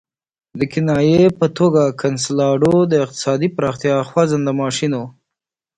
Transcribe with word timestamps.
د 0.59 0.61
کنایې 0.73 1.23
په 1.39 1.45
توګه 1.57 1.83
کنسولاډو 2.01 2.75
د 2.91 2.93
اقتصادي 3.05 3.49
پراختیا 3.57 3.95
خوځنده 4.09 4.53
ماشین 4.61 4.91
وو. 4.97 5.05